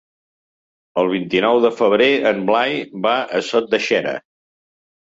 El 1.01 1.09
vint-i-nou 1.11 1.61
de 1.67 1.71
febrer 1.83 2.09
en 2.33 2.43
Blai 2.51 2.77
va 3.07 3.17
a 3.41 3.47
Sot 3.53 3.73
de 3.77 3.83
Xera. 3.91 4.21